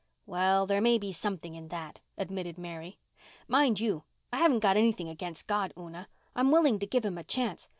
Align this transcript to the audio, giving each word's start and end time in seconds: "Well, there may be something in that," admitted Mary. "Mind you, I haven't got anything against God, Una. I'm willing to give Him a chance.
"Well, 0.25 0.65
there 0.65 0.81
may 0.81 0.97
be 0.97 1.11
something 1.11 1.53
in 1.53 1.67
that," 1.67 1.99
admitted 2.17 2.57
Mary. 2.57 2.97
"Mind 3.47 3.79
you, 3.79 4.03
I 4.33 4.37
haven't 4.37 4.61
got 4.61 4.75
anything 4.75 5.09
against 5.09 5.45
God, 5.45 5.73
Una. 5.77 6.07
I'm 6.35 6.49
willing 6.49 6.79
to 6.79 6.87
give 6.87 7.05
Him 7.05 7.19
a 7.19 7.23
chance. 7.23 7.69